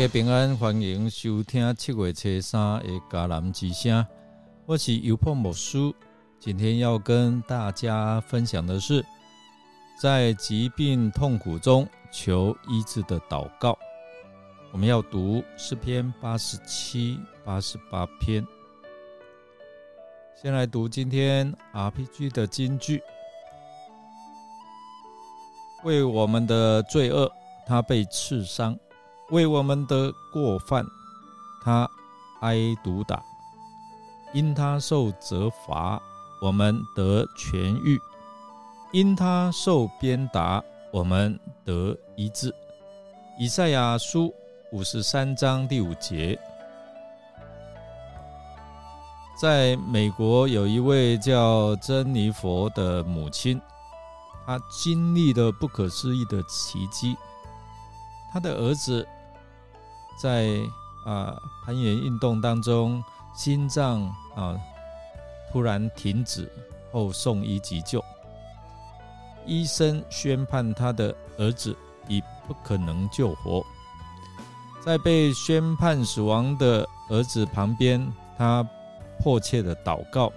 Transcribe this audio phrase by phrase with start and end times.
[0.00, 4.02] 家平安，欢迎收听七月七三的迦南之声。
[4.64, 5.76] 我是尤破牧师，
[6.38, 9.04] 今天要跟大家分享的是，
[10.00, 13.78] 在疾病痛苦中求医治的祷告。
[14.72, 18.42] 我们要读诗篇八十七、八十八篇。
[20.40, 23.02] 先来读今天 RPG 的金句：
[25.84, 27.30] 为我们的罪恶，
[27.66, 28.74] 他被刺伤。
[29.30, 30.84] 为我们的过犯，
[31.62, 31.88] 他
[32.40, 33.22] 挨毒打；
[34.32, 36.02] 因他受责罚，
[36.42, 37.96] 我们得痊愈；
[38.92, 40.62] 因他受鞭打，
[40.92, 42.52] 我们得医治。
[43.38, 44.34] 以赛亚书
[44.72, 46.36] 五十三章第五节，
[49.40, 53.60] 在美国有一位叫珍妮佛的母亲，
[54.44, 57.16] 她经历了不可思议的奇迹，
[58.32, 59.06] 她的儿子。
[60.18, 60.60] 在
[61.04, 63.02] 啊攀岩运动当中，
[63.34, 64.02] 心脏
[64.34, 64.56] 啊
[65.50, 66.50] 突然停止
[66.92, 68.04] 后送医急救，
[69.46, 71.76] 医生宣判他的儿子
[72.08, 73.64] 已不可能救活。
[74.82, 78.66] 在被宣判死亡的儿子旁边，他
[79.18, 80.32] 迫切的祷告。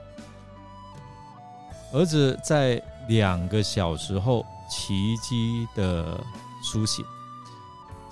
[1.93, 6.19] 儿子在两个小时后奇迹的
[6.63, 7.05] 苏醒。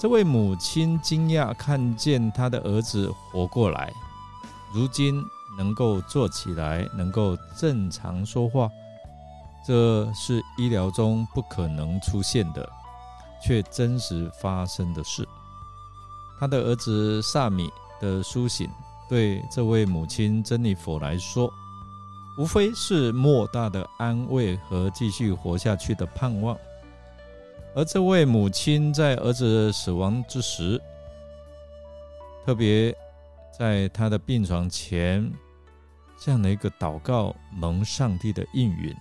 [0.01, 3.93] 这位母亲惊讶看见她的儿子活过来，
[4.73, 5.23] 如今
[5.55, 8.67] 能够坐起来，能够正常说话，
[9.63, 12.67] 这是医疗中不可能出现的，
[13.43, 15.23] 却真实发生的事。
[16.39, 18.67] 他的儿子萨米的苏醒，
[19.07, 21.53] 对这位母亲珍妮佛来说，
[22.39, 26.57] 无非是莫大的安慰和继续活下去的盼望。
[27.73, 30.81] 而这位母亲在儿子死亡之时，
[32.45, 32.93] 特别
[33.57, 35.31] 在他的病床前，
[36.19, 38.93] 这样的一个祷告，蒙上帝的应允。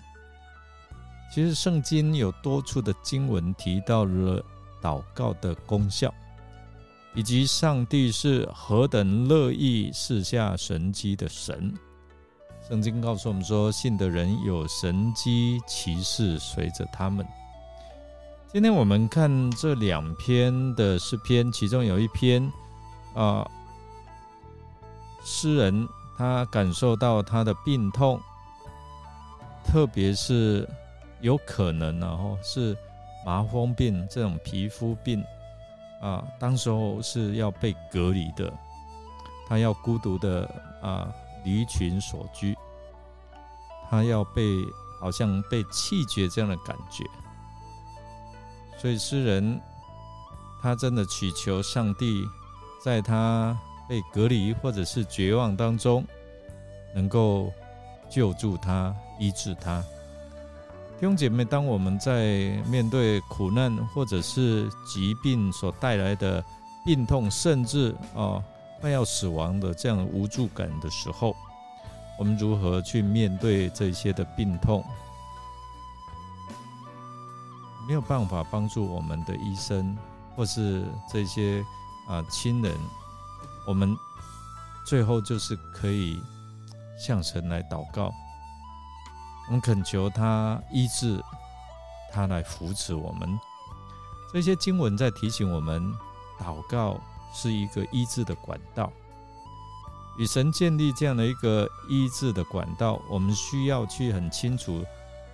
[1.32, 4.44] 其实圣经有多处的经文提到了
[4.80, 6.12] 祷告的功效，
[7.14, 11.74] 以及上帝是何等乐意赐下神迹的神。
[12.68, 17.26] 圣经告诉我们说，信的人有神机骑士随着他们。
[18.52, 22.52] 今天我们看这两篇的诗篇，其中有一篇
[23.14, 23.48] 啊，
[25.22, 25.88] 诗人
[26.18, 28.20] 他感受到他的病痛，
[29.64, 30.68] 特别是
[31.20, 32.76] 有可能然后是
[33.24, 35.22] 麻风病这种皮肤病
[36.02, 38.52] 啊，当时候是要被隔离的，
[39.46, 40.42] 他要孤独的
[40.82, 41.08] 啊
[41.44, 42.58] 离群所居，
[43.88, 44.42] 他要被
[45.00, 47.04] 好像被弃绝这样的感觉。
[48.80, 49.60] 所以诗人，
[50.62, 52.24] 他真的祈求上帝，
[52.82, 53.54] 在他
[53.86, 56.02] 被隔离或者是绝望当中，
[56.94, 57.52] 能够
[58.08, 59.84] 救助他、医治他。
[60.98, 66.42] 弟兄姐妹，当我们在面对苦难或者是疾病所带来的
[66.86, 68.42] 病痛，甚至啊
[68.80, 71.36] 快要死亡的这样无助感的时候，
[72.18, 74.82] 我们如何去面对这些的病痛？
[77.90, 79.98] 没有办法帮助我们的医生，
[80.36, 81.60] 或是这些
[82.06, 82.72] 啊亲人，
[83.66, 83.96] 我们
[84.86, 86.22] 最后就是可以
[86.96, 88.14] 向神来祷告，
[89.48, 91.20] 我们恳求他医治，
[92.12, 93.28] 他来扶持我们。
[94.32, 95.92] 这些经文在提醒我们，
[96.38, 96.96] 祷告
[97.34, 98.92] 是一个医治的管道，
[100.16, 104.84] 与神建立这样的一个医治的管道，我们需要去很清楚，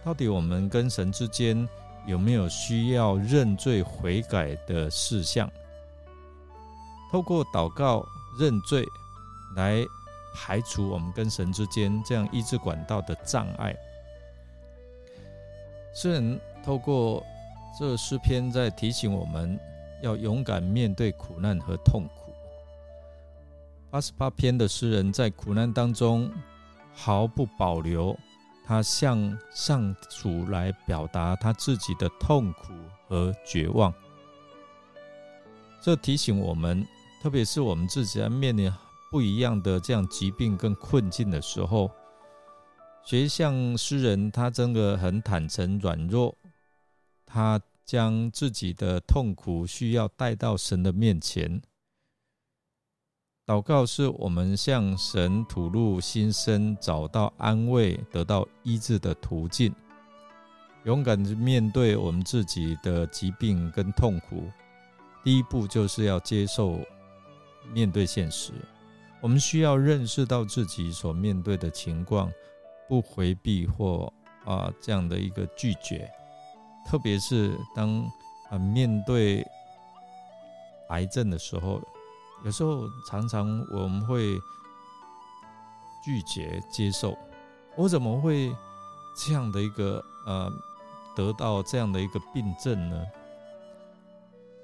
[0.02, 1.68] 到底我们跟神之间。
[2.06, 5.50] 有没有需要认罪悔改的事项？
[7.10, 8.04] 透过祷告
[8.38, 8.84] 认罪，
[9.56, 9.84] 来
[10.34, 13.74] 排除我们跟神之间这样医治管道的障碍。
[15.94, 17.24] 诗人透过
[17.78, 19.58] 这诗篇在提醒我们
[20.02, 22.32] 要勇敢面对苦难和痛苦。
[23.90, 26.30] 八十八篇的诗人在苦难当中
[26.92, 28.16] 毫不保留。
[28.66, 32.72] 他向上主来表达他自己的痛苦
[33.06, 33.94] 和绝望，
[35.80, 36.84] 这提醒我们，
[37.22, 38.68] 特别是我们自己在面临
[39.08, 41.88] 不一样的这样疾病跟困境的时候，
[43.04, 46.36] 学像诗人，他真的很坦诚软弱，
[47.24, 51.62] 他将自己的痛苦需要带到神的面前。
[53.46, 59.72] 祷告是我们向神吐露心声、找到安慰、得到医治的途径。
[60.82, 64.50] 勇敢的面对我们自己的疾病跟痛苦，
[65.22, 66.80] 第一步就是要接受
[67.72, 68.52] 面对现实。
[69.20, 72.28] 我们需要认识到自己所面对的情况，
[72.88, 74.12] 不回避或
[74.44, 76.10] 啊这样的一个拒绝。
[76.84, 78.04] 特别是当
[78.50, 79.46] 啊面对
[80.88, 81.80] 癌症的时候，
[82.46, 84.40] 有时候常常我们会
[86.04, 87.18] 拒绝接受。
[87.74, 88.54] 我怎么会
[89.16, 90.48] 这样的一个呃
[91.16, 93.04] 得到这样的一个病症呢？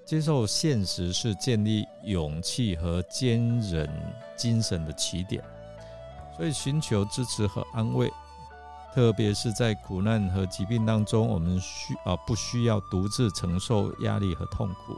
[0.06, 3.90] 接受现实是建立勇气和坚韧
[4.36, 5.42] 精神的起点，
[6.36, 8.08] 所以寻求支持和安慰。
[8.94, 14.96] 特别是在苦难和疾病当中，我们需啊不需要独自承受压力和痛苦，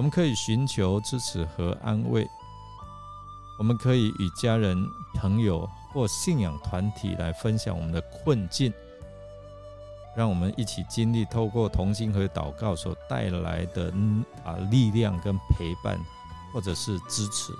[0.00, 2.26] 我们可以寻求支持和安慰。
[3.58, 4.82] 我们可以与家人、
[5.12, 8.72] 朋友或信仰团体来分享我们的困境，
[10.16, 13.92] 让我们一起经历透过同心和祷告所带来的
[14.42, 16.00] 啊力量跟陪伴，
[16.50, 17.52] 或者是支持。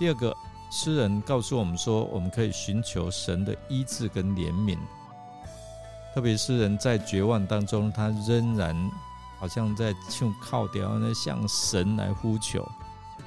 [0.00, 0.36] 第二个。
[0.68, 4.76] 诗人告诉我们说，我们可以寻求神的医治跟怜悯。
[6.12, 8.74] 特别诗人在绝望当中，他仍然
[9.38, 12.66] 好像在用靠掉，那向神来呼求，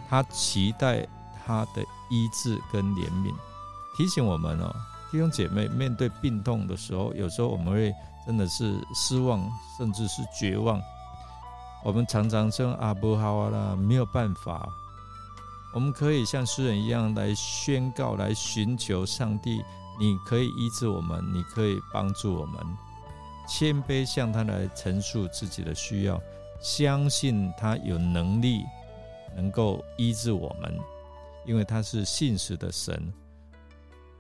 [0.10, 1.08] 他期待
[1.46, 3.34] 他的医治跟怜悯。
[3.96, 4.74] 提醒我们哦，
[5.12, 7.94] 弟兄姐妹，面对病痛的时候，有时候我们会
[8.26, 10.82] 真的是失望，甚至是绝望。
[11.84, 14.68] 我们常常说啊，不好啊啦，没有办法。
[15.74, 19.64] 我们可以像诗人一样来宣告，来寻求上帝。
[20.00, 22.66] 你可以医治我们，你可以帮助我们，
[23.50, 26.22] 谦卑向他来陈述自己的需要，
[26.62, 28.64] 相信他有能力
[29.36, 30.78] 能够医治我们，
[31.46, 33.12] 因为他是信实的神。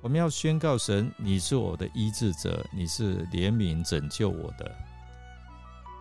[0.01, 4.69] 我们要宣告神，你是我的医治者，你是怜悯拯救我的。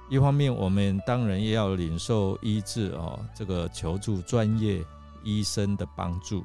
[0.09, 4.83] 一方面，我们当然也要领受医治哦，这个求助专业。
[5.25, 6.45] 医生的帮助，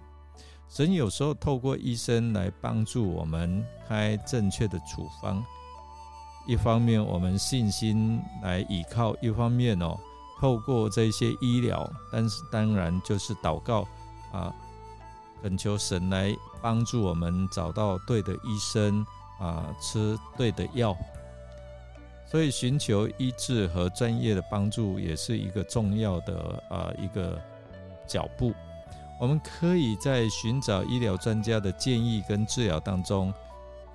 [0.67, 5.45] 神有时候透过医生来帮助我们开正确的处方。
[6.45, 9.97] 一方面，我们信心来依靠；一方面哦，
[10.39, 13.87] 透过这些医疗，但是当然就是祷告
[14.31, 14.53] 啊，
[15.41, 19.05] 恳求神来帮助我们找到对的医生
[19.39, 20.95] 啊，吃对的药。
[22.25, 27.39] 所以，寻求医治和专业的帮助也是一个重要的啊一个
[28.07, 28.53] 脚步。
[29.19, 33.31] 我们可以在寻找医疗专家的建议跟治疗当中，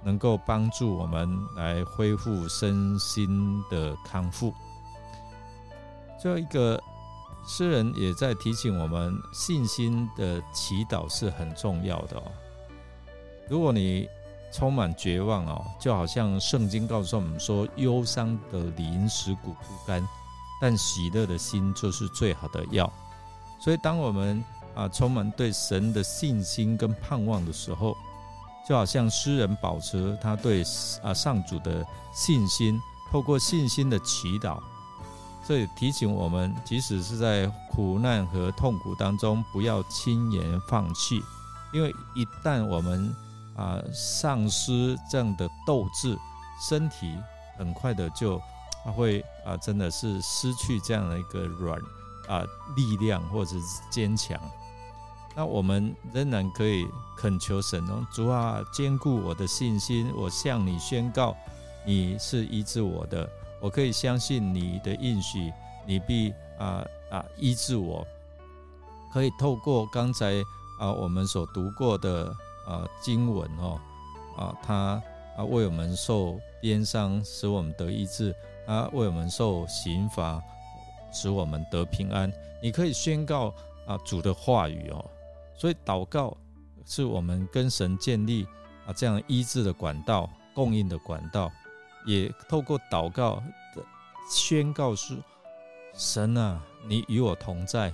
[0.02, 4.52] 能够帮助我们来恢复身心的康复。
[6.20, 6.80] 最后一个
[7.46, 12.22] 诗人也在提醒我们，信心的祈祷是很重要的哦。
[13.48, 14.08] 如果你
[14.52, 20.06] 充满绝望哦，就好像圣经告诉我们说，忧伤的灵使骨不干，
[20.60, 22.90] 但喜乐的心就是最好的药。
[23.60, 24.42] 所以当我们
[24.74, 27.96] 啊，充满对神的信心跟盼望的时候，
[28.68, 30.62] 就好像诗人保持他对
[31.02, 31.82] 啊上主的
[32.12, 32.78] 信心，
[33.10, 34.60] 透过信心的祈祷，
[35.46, 41.22] 这也提醒我们，即使是在苦难和痛苦当中，不要轻言放弃，
[41.72, 43.14] 因为一旦我们
[43.56, 46.18] 啊丧失这样的斗志，
[46.68, 47.16] 身体
[47.56, 48.38] 很快的就
[48.84, 51.80] 他会啊真的是失去这样的一个软
[52.28, 52.42] 啊
[52.76, 54.38] 力量或者是坚强。
[55.37, 56.85] 那我们仍然可以
[57.16, 60.12] 恳求神哦，主啊，坚固我的信心。
[60.16, 61.37] 我向你宣告，
[61.87, 63.28] 你是医治我的，
[63.61, 65.52] 我可以相信你的应许，
[65.87, 68.04] 你必啊啊医治我。
[69.12, 70.35] 可以透过刚才
[70.80, 72.35] 啊我们所读过的
[72.66, 73.80] 啊经文哦
[74.37, 75.00] 啊，他
[75.37, 78.32] 啊为我们受鞭伤，使我们得医治；
[78.66, 80.42] 他为我们受刑罚，
[81.12, 82.32] 使我们得平安。
[82.61, 83.54] 你可以宣告
[83.87, 85.04] 啊主的话语哦。
[85.58, 86.36] 所以祷告
[86.86, 88.46] 是我们跟神建立
[88.86, 91.50] 啊这样医治的管道、供应的管道，
[92.06, 93.42] 也透过祷告
[93.74, 93.84] 的
[94.30, 95.18] 宣告是
[95.94, 97.92] 神啊，你与我同在，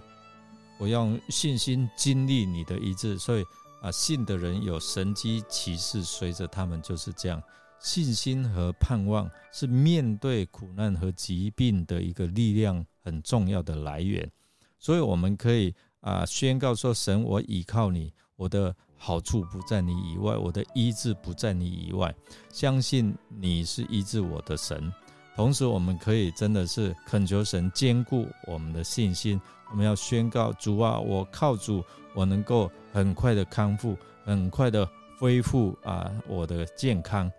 [0.78, 3.18] 我用信心经历你的医治。
[3.18, 3.44] 所以
[3.80, 7.42] 啊，信的人有神机骑士随着他们，就是这样。
[7.80, 14.30] 信心和盼望是面对苦难和疾病的一个力量很重要的来源，
[14.78, 15.74] 所以我们可以。
[16.04, 16.24] 啊！
[16.26, 22.14] 宣告说：“神，我倚靠你，我的好处不在你以外，我的医治不在你以外。
[22.50, 24.92] 相信你是医治我的神。
[25.34, 29.40] 同时，我们可以真的是恳求神坚固我们的信心。
[29.70, 31.82] 我们要宣告：主啊，我靠主，
[32.14, 33.96] 我能够很快的康复，
[34.26, 34.86] 很快的
[35.18, 37.32] 恢复啊，我的健康。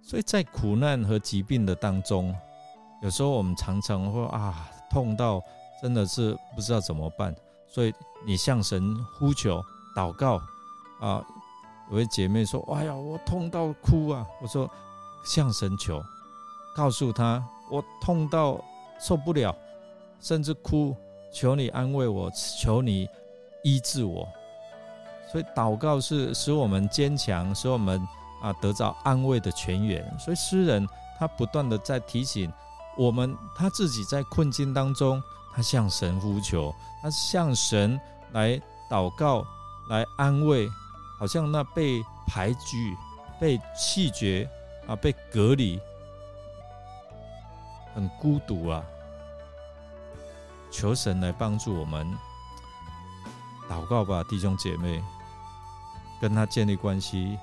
[0.00, 2.34] 所以在苦难和疾病的当中，
[3.02, 5.42] 有时候我们常常会啊，痛到
[5.82, 7.34] 真的是不知道怎么办。”
[7.74, 9.64] 所以你向神呼求
[9.96, 10.40] 祷告
[11.00, 11.24] 啊。
[11.90, 14.70] 有位姐妹说：“哎呀，我痛到哭啊！”我说
[15.26, 16.02] ：“向神求，
[16.74, 18.58] 告诉他我痛到
[18.98, 19.54] 受不了，
[20.20, 20.96] 甚至哭，
[21.34, 23.06] 求你安慰我，求你
[23.62, 24.26] 医治我。”
[25.30, 28.00] 所以祷告是使我们坚强，使我们
[28.40, 30.18] 啊得到安慰的泉源。
[30.18, 30.88] 所以诗人
[31.18, 32.50] 他不断的在提醒
[32.96, 35.22] 我们，他自己在困境当中，
[35.54, 38.00] 他向神呼求，他向神
[38.32, 39.46] 来祷告，
[39.88, 40.68] 来安慰。
[41.18, 42.96] 好像那被排拒、
[43.38, 44.48] 被弃绝
[44.88, 45.80] 啊，被隔离，
[47.94, 48.82] 很孤独啊。
[50.68, 52.12] 求神来帮助我们，
[53.70, 55.00] 祷告吧，弟兄姐妹，
[56.20, 57.38] 跟他建立关系。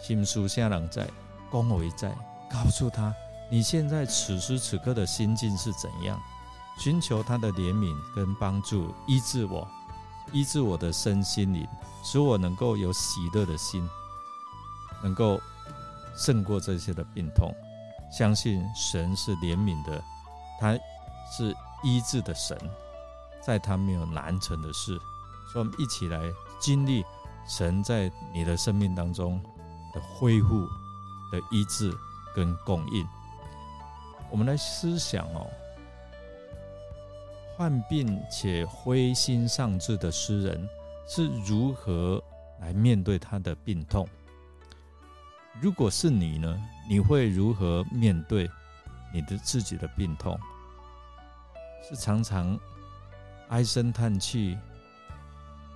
[0.00, 1.06] 心书下人在，
[1.50, 2.10] 恭维在，
[2.50, 3.14] 告诉他
[3.50, 6.18] 你现在此时此刻的心境是怎样，
[6.80, 9.68] 寻求他的怜悯跟帮助，医治我。
[10.32, 11.68] 医治我的身心灵，
[12.02, 13.86] 使我能够有喜乐的心，
[15.02, 15.38] 能够
[16.16, 17.54] 胜过这些的病痛。
[18.10, 20.02] 相信神是怜悯的，
[20.58, 20.72] 他
[21.30, 22.58] 是医治的神，
[23.42, 24.98] 在他没有难成的事。
[25.52, 26.18] 所以，我们一起来
[26.58, 27.04] 经历
[27.46, 29.38] 神在你的生命当中
[29.92, 30.66] 的恢复、
[31.30, 31.94] 的医治
[32.34, 33.06] 跟供应。
[34.30, 35.46] 我们来思想哦。
[37.60, 40.66] 患病且灰心丧志的诗人
[41.06, 42.18] 是如何
[42.58, 44.08] 来面对他的病痛？
[45.60, 46.58] 如果是你呢？
[46.88, 48.50] 你会如何面对
[49.12, 50.40] 你的自己的病痛？
[51.86, 52.58] 是常常
[53.48, 54.56] 唉声叹气，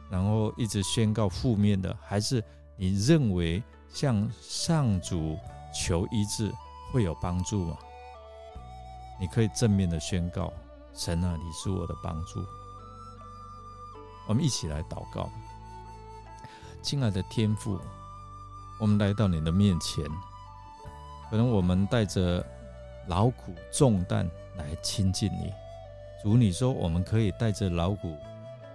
[0.08, 2.42] 然后一直宣告负面的，还是
[2.78, 5.38] 你认为向上主
[5.70, 6.50] 求医治
[6.94, 7.76] 会有帮助吗？
[9.20, 10.50] 你可以正面的宣告。
[10.94, 12.44] 神啊，你是我的帮助。
[14.26, 15.28] 我们一起来祷告，
[16.82, 17.78] 亲爱的天父，
[18.78, 20.04] 我们来到你的面前，
[21.28, 22.46] 可能我们带着
[23.08, 25.52] 劳苦重担来亲近你。
[26.22, 28.16] 主，你说我们可以带着劳苦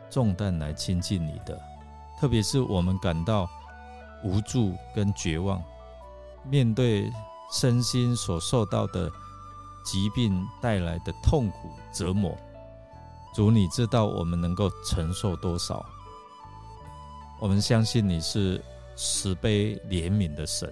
[0.10, 1.60] 重担来亲近你的，
[2.20, 3.50] 特别是我们感到
[4.24, 5.64] 无助跟绝望，
[6.44, 7.12] 面对
[7.52, 9.10] 身心所受到的。
[9.92, 12.38] 疾病带来的痛苦折磨，
[13.34, 15.84] 主，你知道我们能够承受多少？
[17.40, 18.64] 我们相信你是
[18.96, 20.72] 慈悲怜悯的神，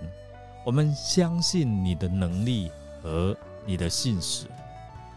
[0.64, 2.70] 我们相信你的能力
[3.02, 4.46] 和你的信使。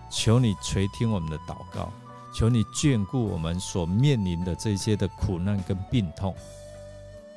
[0.09, 1.93] 求你垂听我们的祷告，
[2.35, 6.35] 求你眷顾我们所面临的这些的苦难跟病痛。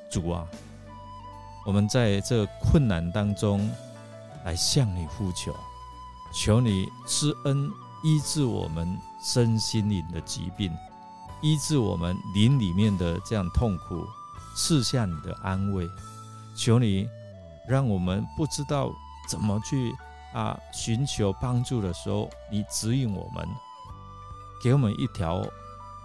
[0.10, 0.48] 主啊，
[1.66, 3.70] 我们在这困难当中
[4.46, 5.54] 来向你呼求。
[6.34, 7.72] 求你施恩
[8.02, 10.76] 医治我们身心灵的疾病，
[11.42, 14.04] 医治我们灵里面的这样痛苦，
[14.56, 15.88] 赐下你的安慰。
[16.56, 17.08] 求你
[17.68, 18.92] 让我们不知道
[19.30, 19.96] 怎么去
[20.34, 23.48] 啊寻求帮助的时候，你指引我们，
[24.62, 25.38] 给我们一条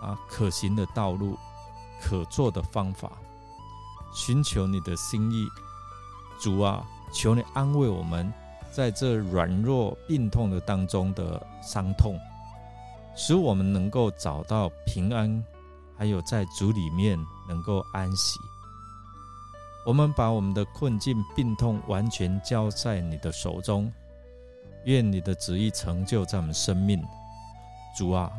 [0.00, 1.38] 啊可行的道路，
[2.02, 3.10] 可做的方法。
[4.12, 5.48] 寻求你的心意，
[6.38, 8.30] 主啊，求你安慰我们。
[8.70, 12.18] 在这软弱病痛的当中的伤痛，
[13.16, 15.44] 使我们能够找到平安，
[15.96, 18.38] 还有在主里面能够安息。
[19.86, 23.90] 我们把我们的困境、病痛完全交在你的手中，
[24.84, 27.02] 愿你的旨意成就在我们生命。
[27.96, 28.30] 主啊，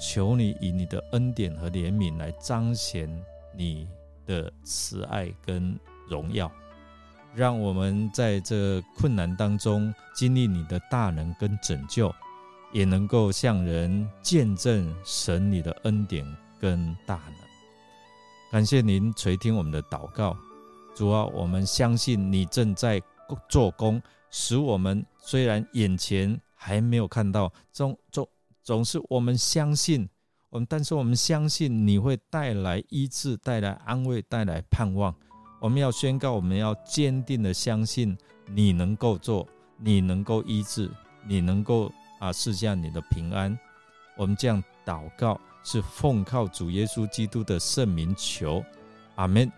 [0.00, 3.08] 求你以你的恩典和怜悯来彰显
[3.52, 3.86] 你
[4.24, 6.50] 的慈爱跟荣耀。
[7.34, 12.12] 让我们在这困难当中经历你的大能跟拯救，
[12.72, 16.24] 也能够向人见证神你的恩典
[16.58, 17.34] 跟大能。
[18.50, 20.36] 感谢您垂听我们的祷告，
[20.94, 23.00] 主啊，我们相信你正在
[23.48, 28.28] 做工，使我们虽然眼前还没有看到，总总
[28.64, 30.08] 总是我们相信
[30.48, 35.14] 我们，但是我们相信你会带来医治，带来安慰，带来盼望。
[35.60, 40.90] 我们要宣告，我们要坚定的相信你能够做，你能够医治，
[41.26, 43.56] 你能够啊赐下你的平安。
[44.16, 48.64] 我们这样祷告是奉靠主耶稣基督的圣名求，
[49.16, 49.52] 阿门。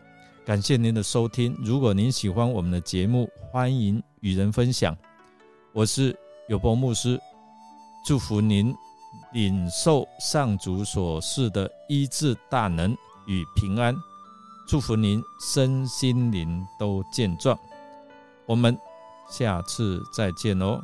[0.44, 1.56] 感谢您的收听。
[1.62, 4.96] 如果您喜欢我们的节目，欢迎与人分享。
[5.72, 6.16] 我是
[6.48, 7.16] 有波牧师，
[8.04, 8.74] 祝福您
[9.32, 12.92] 领受上主所示的医治大能
[13.28, 13.94] 与平安。
[14.66, 17.58] 祝福您身心灵都健壮，
[18.46, 18.78] 我们
[19.28, 20.82] 下次再见哦。